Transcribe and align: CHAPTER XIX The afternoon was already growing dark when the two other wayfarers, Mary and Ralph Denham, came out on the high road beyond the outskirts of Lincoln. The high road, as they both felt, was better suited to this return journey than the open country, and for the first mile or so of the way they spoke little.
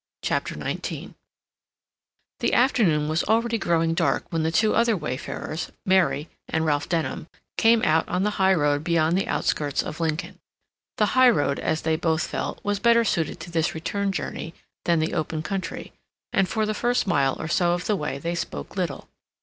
CHAPTER 0.23 0.55
XIX 0.59 1.13
The 2.39 2.53
afternoon 2.55 3.07
was 3.07 3.23
already 3.25 3.59
growing 3.59 3.93
dark 3.93 4.25
when 4.31 4.41
the 4.41 4.49
two 4.51 4.73
other 4.73 4.97
wayfarers, 4.97 5.71
Mary 5.85 6.27
and 6.47 6.65
Ralph 6.65 6.89
Denham, 6.89 7.27
came 7.55 7.83
out 7.83 8.09
on 8.09 8.23
the 8.23 8.31
high 8.41 8.55
road 8.55 8.83
beyond 8.83 9.15
the 9.15 9.27
outskirts 9.27 9.83
of 9.83 9.99
Lincoln. 9.99 10.39
The 10.97 11.05
high 11.13 11.29
road, 11.29 11.59
as 11.59 11.83
they 11.83 11.97
both 11.97 12.25
felt, 12.25 12.59
was 12.63 12.79
better 12.79 13.03
suited 13.03 13.39
to 13.41 13.51
this 13.51 13.75
return 13.75 14.11
journey 14.11 14.55
than 14.85 14.97
the 14.97 15.13
open 15.13 15.43
country, 15.43 15.93
and 16.33 16.49
for 16.49 16.65
the 16.65 16.73
first 16.73 17.05
mile 17.05 17.39
or 17.39 17.47
so 17.47 17.73
of 17.73 17.85
the 17.85 17.95
way 17.95 18.17
they 18.17 18.33
spoke 18.33 18.75
little. 18.75 19.07